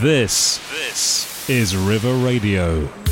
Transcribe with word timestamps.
This, 0.00 0.58
this 0.70 1.50
is 1.50 1.76
River 1.76 2.14
Radio. 2.14 3.05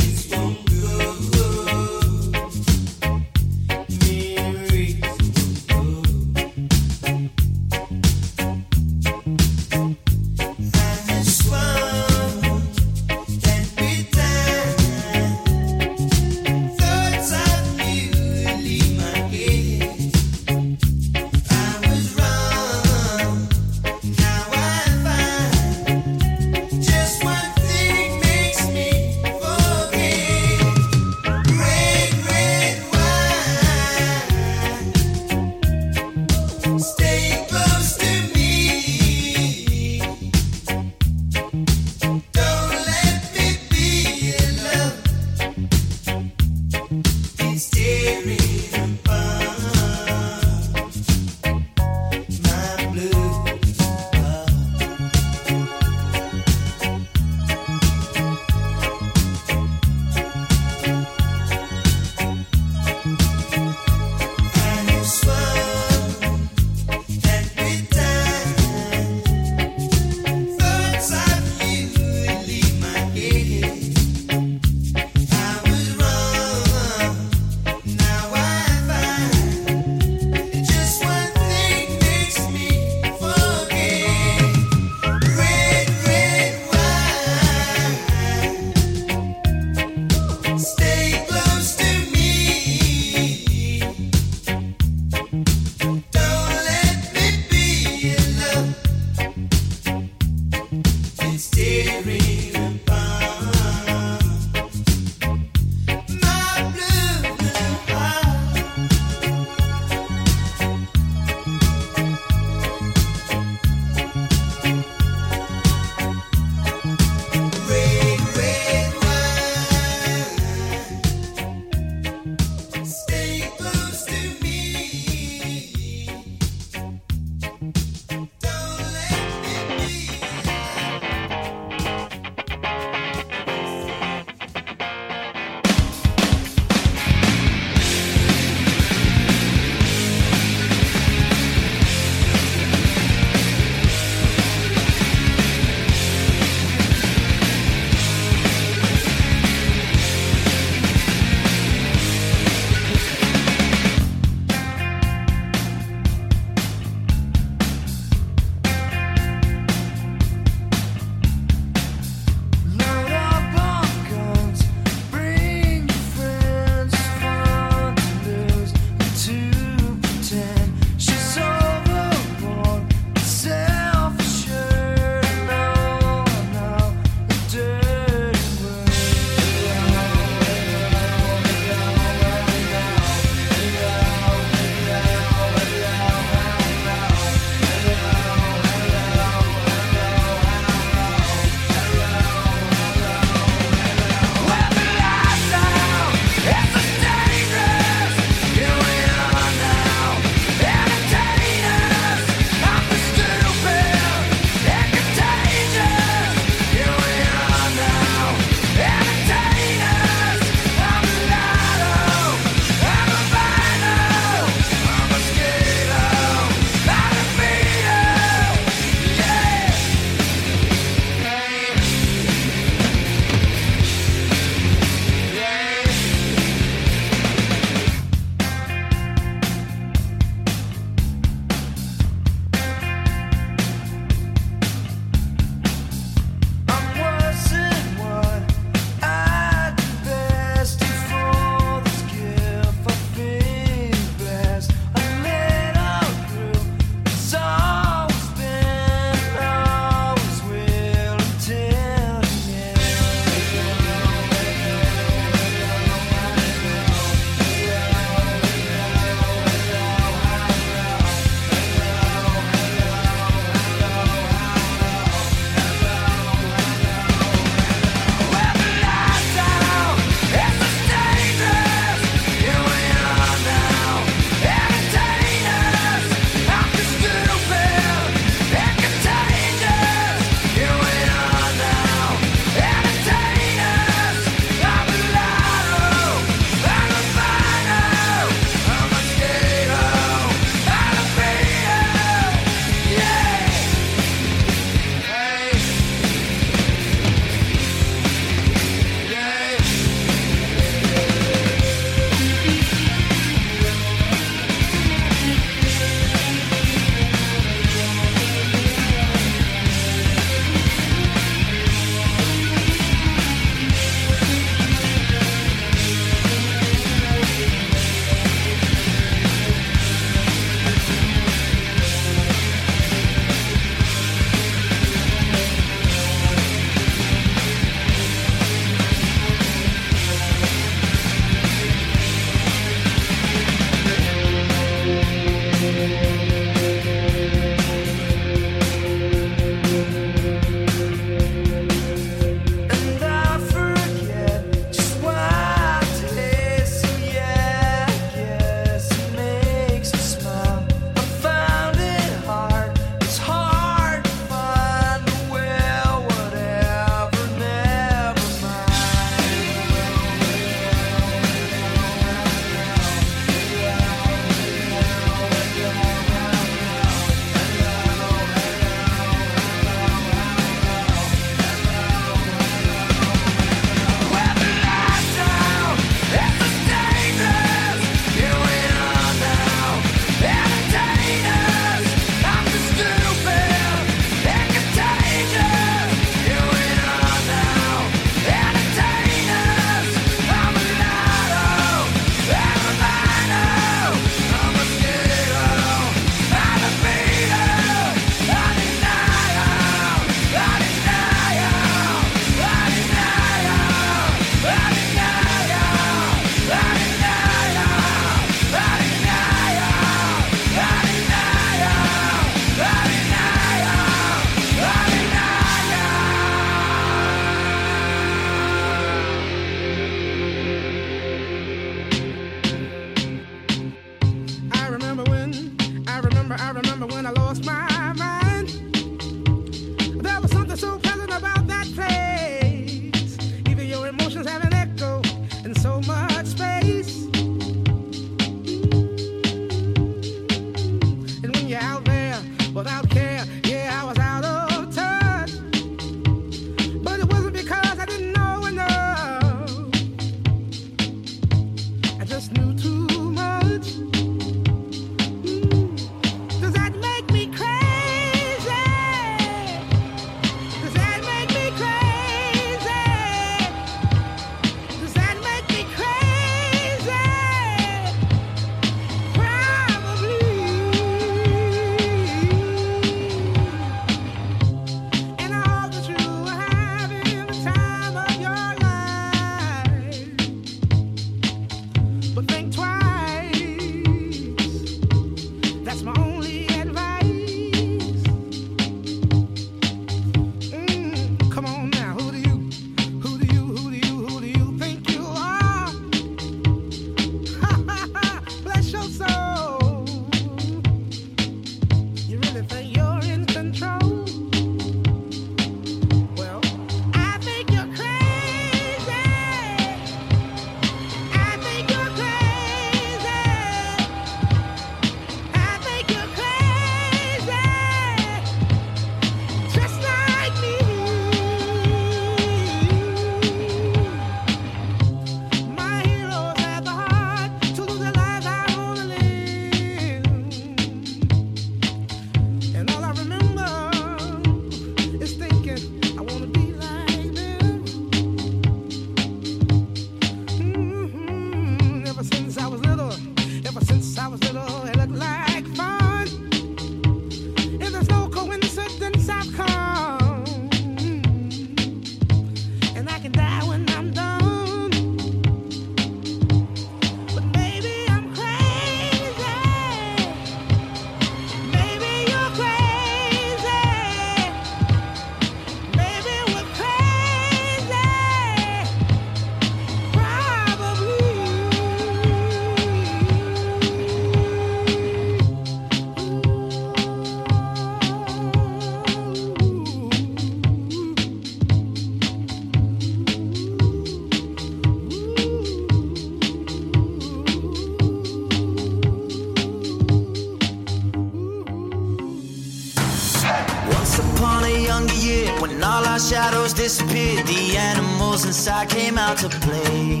I 598.48 598.66
came 598.66 598.98
out 598.98 599.18
to 599.18 599.28
play. 599.28 600.00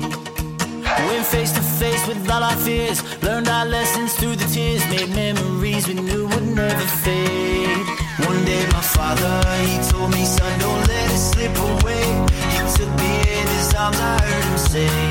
Went 1.06 1.26
face 1.26 1.52
to 1.52 1.60
face 1.60 2.06
with 2.06 2.28
all 2.30 2.42
our 2.42 2.56
fears. 2.56 2.98
Learned 3.22 3.48
our 3.48 3.66
lessons 3.66 4.14
through 4.14 4.36
the 4.36 4.46
tears. 4.46 4.82
Made 4.90 5.10
memories 5.10 5.86
we 5.86 5.94
knew 5.94 6.26
would 6.28 6.46
never 6.48 6.86
fade. 7.04 7.86
One 8.26 8.44
day 8.44 8.64
my 8.72 8.80
father, 8.80 9.34
he 9.66 9.78
told 9.90 10.10
me, 10.12 10.24
son, 10.24 10.58
don't 10.60 10.88
let 10.88 11.10
it 11.10 11.18
slip 11.18 11.56
away. 11.56 12.04
He 12.54 12.58
took 12.76 12.90
me 12.98 13.12
in 13.38 13.46
his 13.56 13.74
arms, 13.74 13.98
I 14.00 14.18
heard 14.22 14.44
him 14.44 14.58
say. 14.58 15.07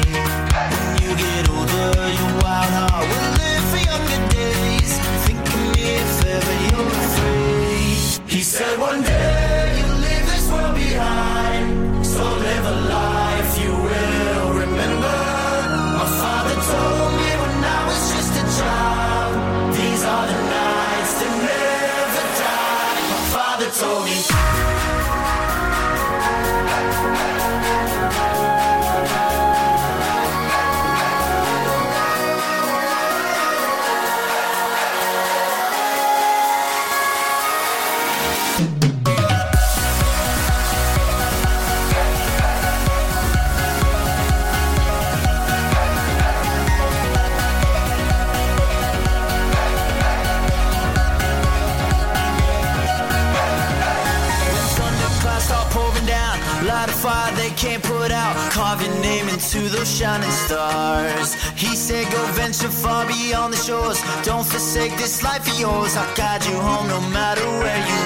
life 65.37 65.59
yours. 65.59 65.95
I'll 65.95 66.15
guide 66.15 66.45
you 66.45 66.57
home 66.59 66.87
no 66.87 67.01
matter 67.09 67.45
where 67.59 67.77
you 67.89 67.96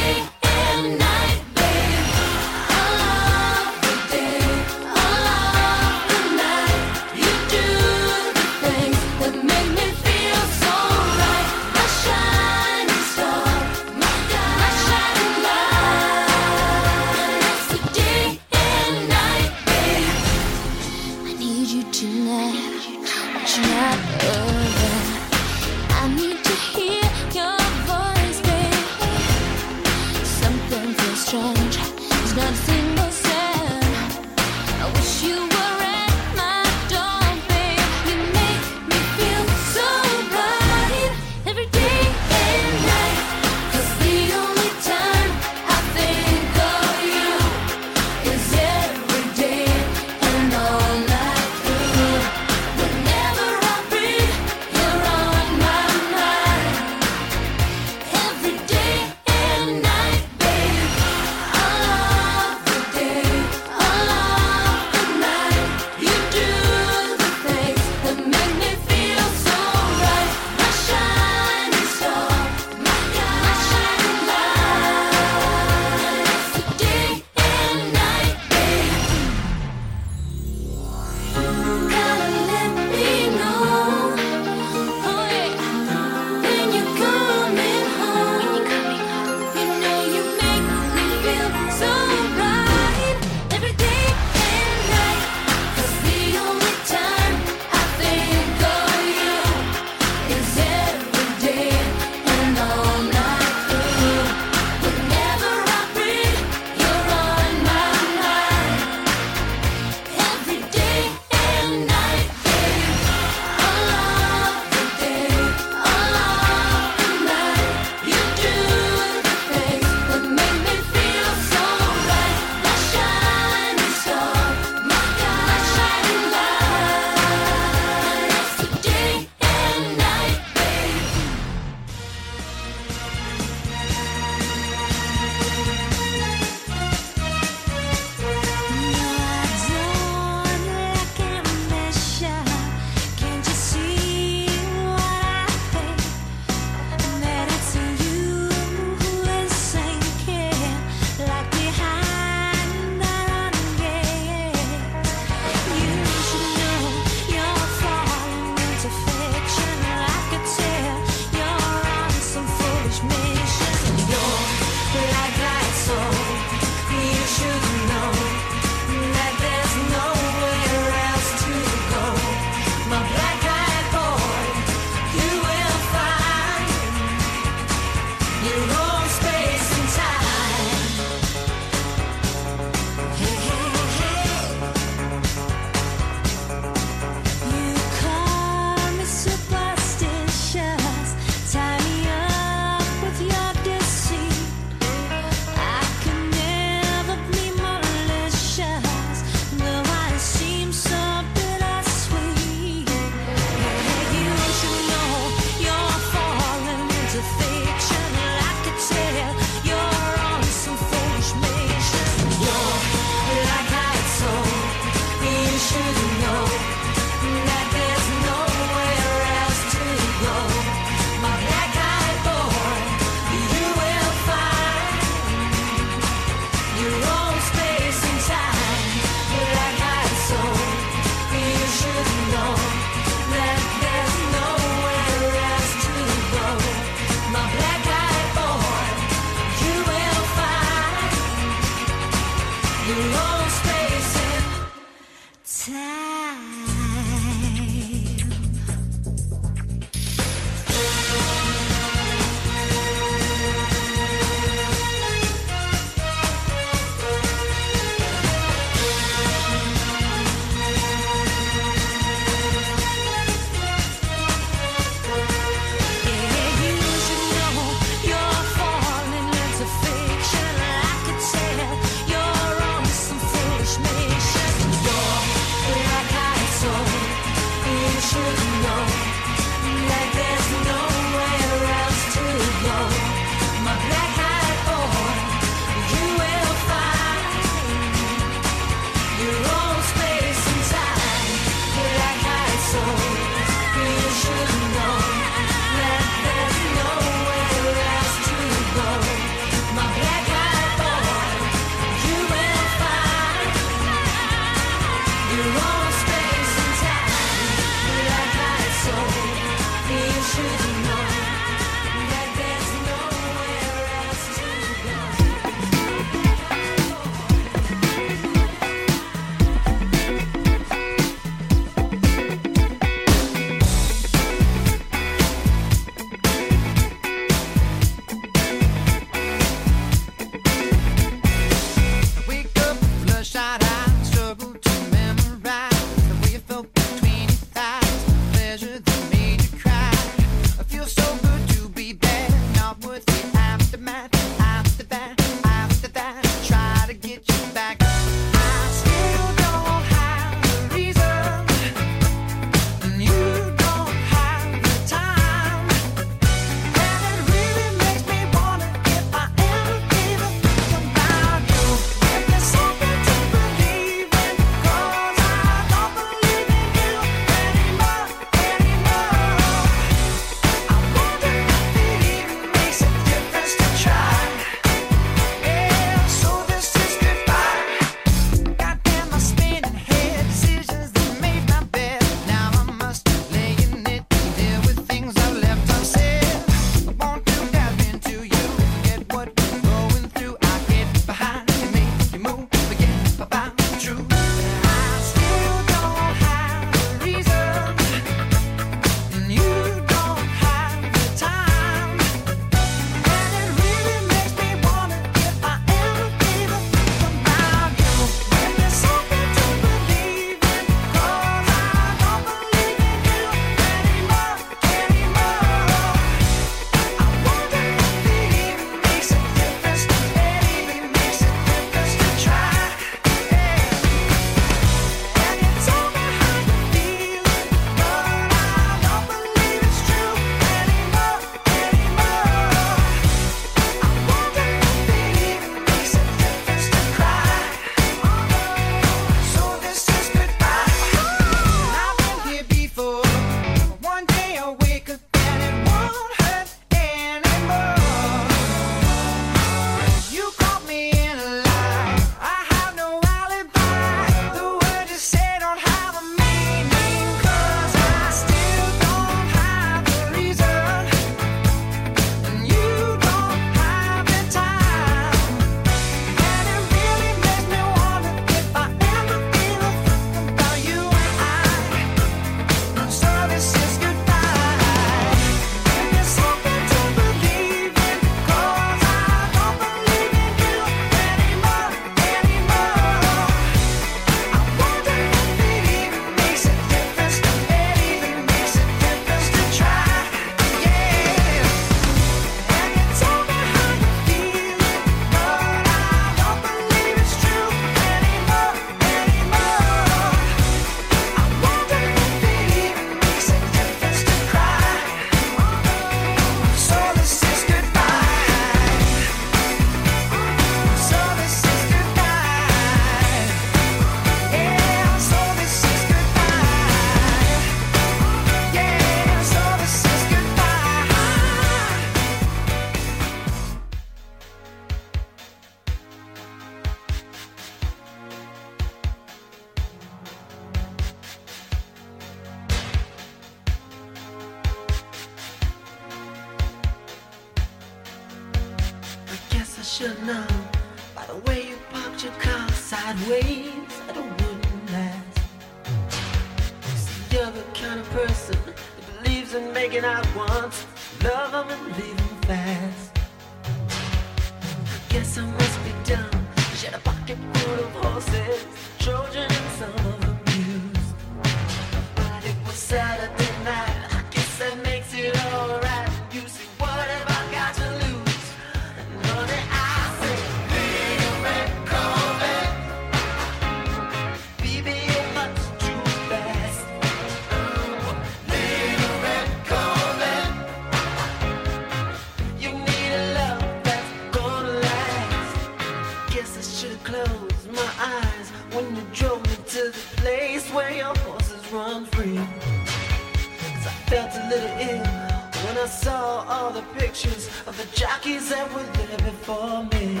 all 596.28 596.50
the 596.50 596.62
pictures 596.78 597.28
of 597.46 597.56
the 597.56 597.76
jockeys 597.76 598.30
that 598.30 598.52
were 598.54 598.62
there 598.78 598.98
before 599.10 599.64
me. 599.64 600.00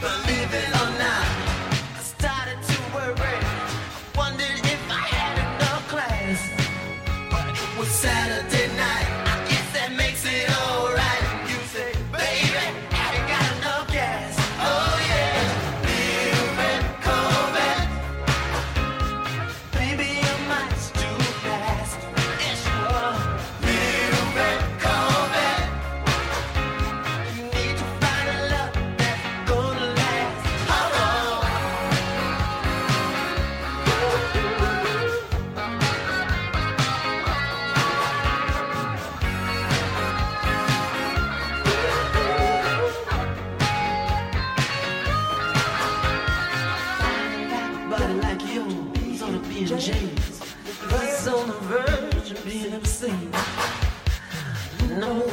Believe 0.00 0.52
it 0.52 0.68
or 0.82 0.90
not, 0.98 1.26
I 1.94 2.02
started 2.02 2.58
to 2.62 2.76
worry. 2.94 3.14
I 3.16 4.16
wondered 4.16 4.58
if 4.64 4.82
I 4.90 5.02
had 5.16 5.34
enough 5.38 5.88
class, 5.88 6.38
but 7.30 7.48
it 7.48 7.78
was 7.78 7.88
Saturday. 7.88 8.51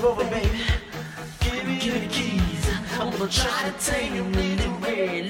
over, 0.09 0.23
baby. 0.25 0.61
Give 1.39 1.65
me 1.67 1.77
the 1.77 2.07
keys. 2.07 2.69
I'm 2.99 3.11
gonna 3.11 3.27
try 3.29 3.69
to 3.69 3.85
take 3.85 4.11
them 4.11 4.33
anywhere. 4.33 5.28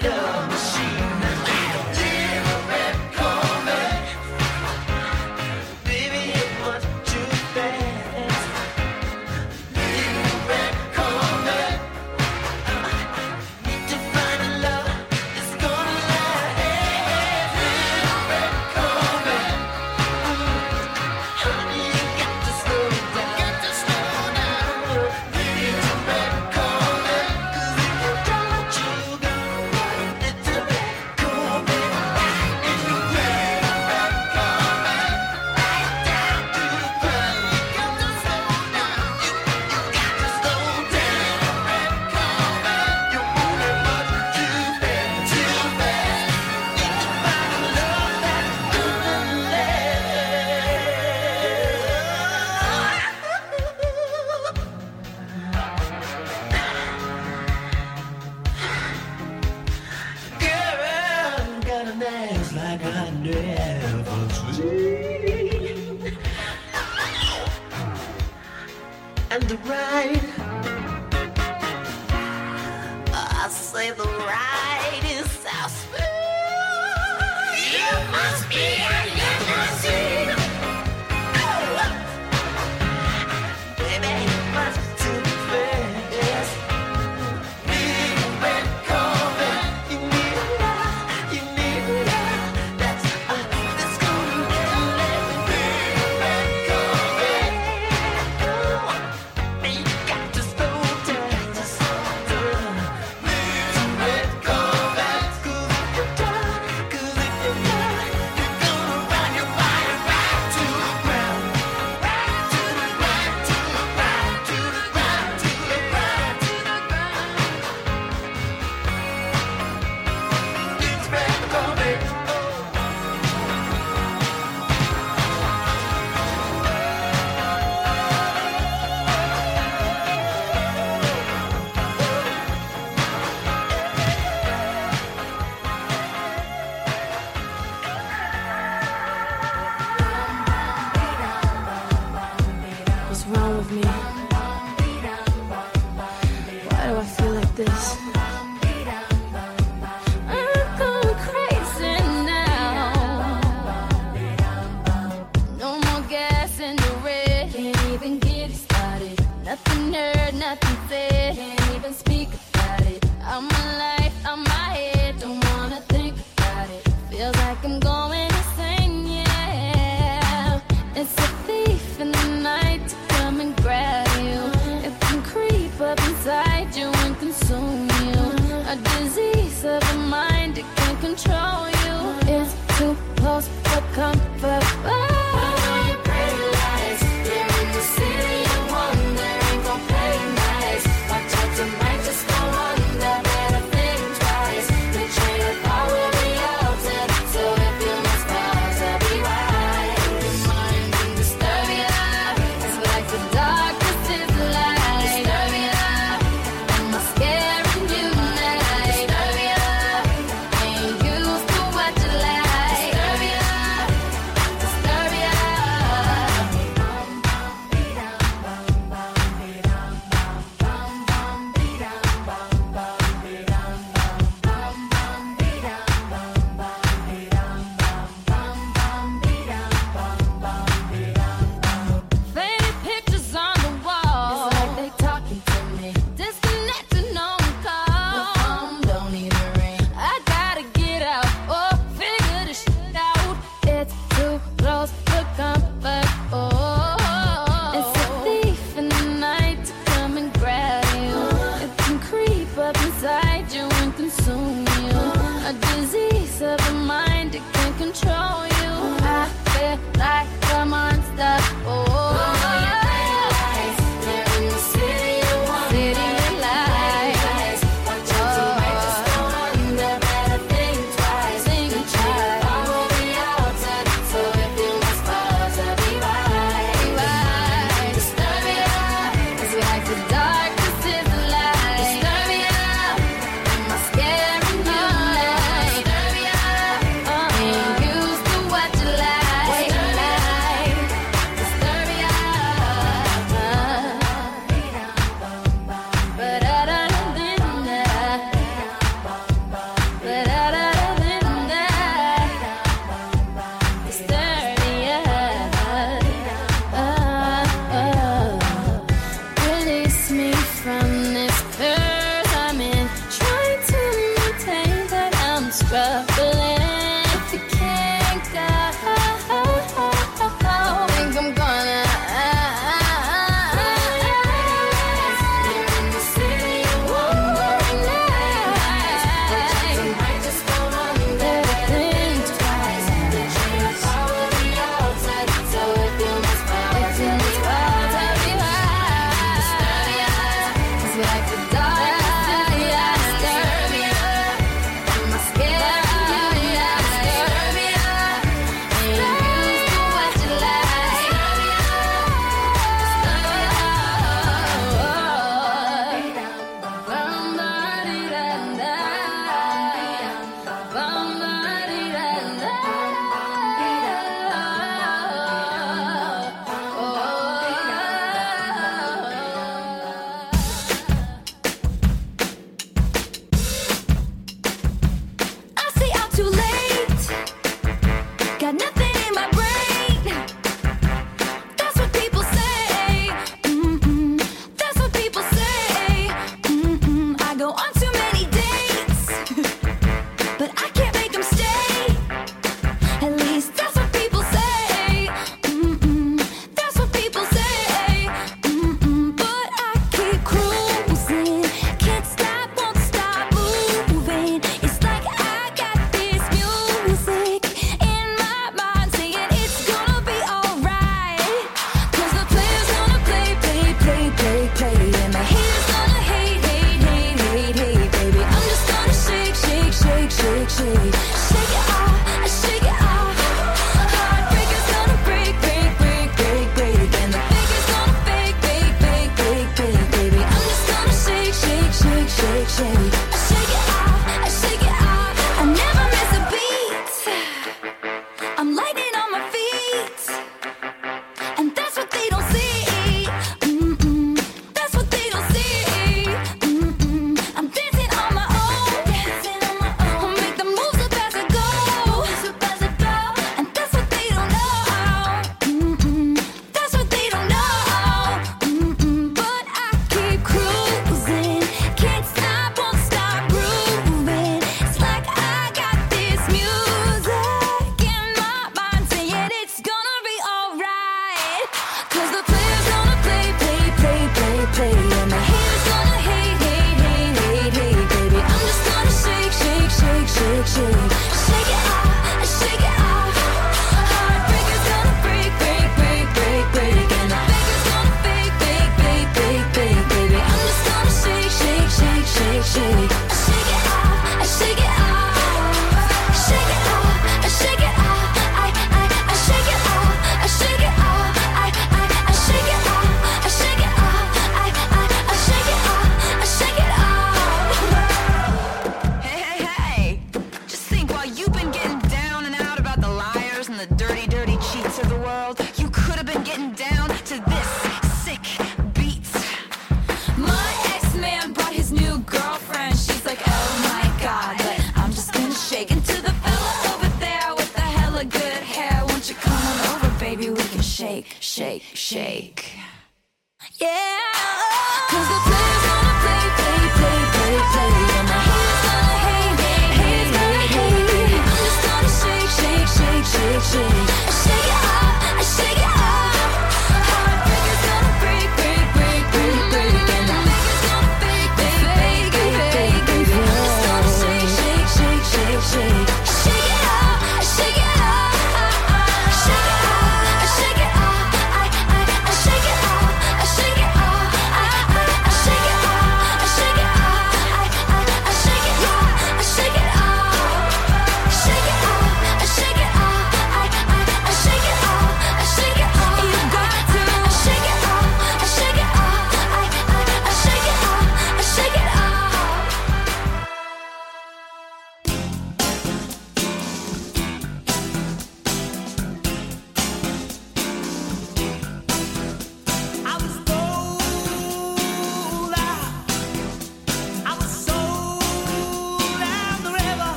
nothing 160.40 160.78
said. 160.88 161.09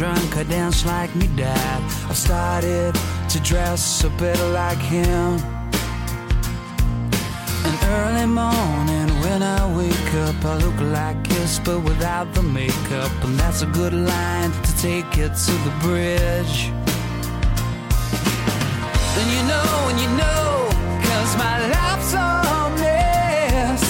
Drunk, 0.00 0.36
I 0.36 0.44
dance 0.44 0.86
like 0.86 1.14
me 1.14 1.26
dad. 1.36 1.82
I've 2.08 2.16
started 2.16 2.94
to 3.28 3.40
dress 3.40 4.02
a 4.04 4.08
bit 4.10 4.38
like 4.58 4.78
him. 4.78 5.30
An 7.68 7.76
early 7.96 8.26
morning 8.26 9.10
when 9.20 9.42
I 9.42 9.60
wake 9.76 10.14
up, 10.26 10.42
I 10.42 10.56
look 10.56 10.80
like 10.80 11.20
this, 11.28 11.58
but 11.58 11.80
without 11.80 12.32
the 12.32 12.42
makeup. 12.42 13.12
And 13.24 13.38
that's 13.38 13.60
a 13.60 13.66
good 13.66 13.92
line 13.92 14.52
to 14.52 14.72
take 14.78 15.18
it 15.18 15.32
to 15.46 15.54
the 15.66 15.74
bridge. 15.82 16.56
Then 19.14 19.28
you 19.36 19.42
know, 19.52 19.70
and 19.90 19.98
you 20.04 20.10
know, 20.22 20.68
cause 21.06 21.32
my 21.36 21.56
life's 21.76 22.12
a 22.14 22.28
mess. 22.80 23.84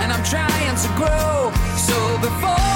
And 0.00 0.08
I'm 0.10 0.24
trying 0.24 0.76
to 0.84 0.88
grow, 0.96 1.52
so 1.76 1.96
before 2.26 2.67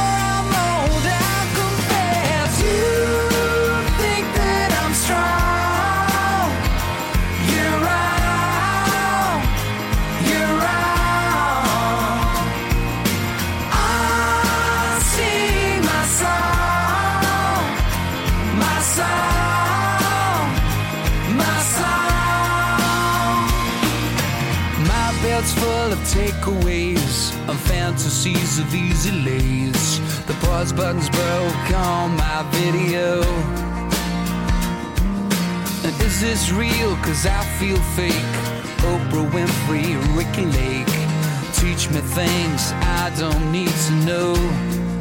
fantasies 28.22 28.58
of 28.60 28.74
easy 28.74 29.10
lays. 29.10 29.98
The 30.26 30.34
pause 30.34 30.72
button's 30.72 31.08
broke 31.10 31.72
on 31.74 32.16
my 32.16 32.46
video. 32.52 33.22
And 35.84 36.00
is 36.02 36.20
this 36.20 36.52
real? 36.52 36.96
Cause 36.96 37.26
I 37.26 37.42
feel 37.58 37.78
fake. 37.96 38.12
Oprah 38.90 39.28
Winfrey, 39.30 39.96
Ricki 40.16 40.46
Lake. 40.46 40.86
Teach 41.54 41.90
me 41.90 42.00
things 42.00 42.72
I 42.72 43.12
don't 43.18 43.50
need 43.50 43.74
to 43.86 43.92
know. 44.06 44.91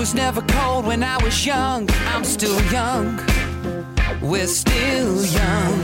Was 0.00 0.14
never 0.14 0.40
cold 0.40 0.86
when 0.86 1.02
I 1.02 1.22
was 1.22 1.44
young. 1.44 1.86
I'm 2.06 2.24
still 2.24 2.58
young. 2.72 3.20
We're 4.22 4.46
still 4.46 5.22
young. 5.26 5.78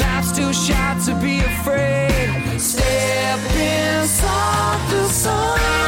Life's 0.00 0.32
too 0.36 0.52
short 0.52 0.96
to 1.06 1.14
be 1.22 1.38
afraid. 1.38 2.58
Step 2.58 3.38
inside 3.54 4.90
the 4.90 5.08
sun. 5.10 5.85